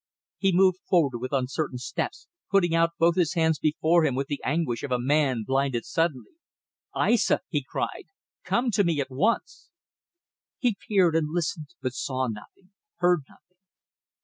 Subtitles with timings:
[0.39, 4.41] He moved forward with uncertain steps, putting out both his hands before him with the
[4.43, 6.31] anguish of a man blinded suddenly.
[6.95, 8.05] "Aissa!" he cried
[8.43, 9.69] "come to me at once."
[10.57, 13.57] He peered and listened, but saw nothing, heard nothing.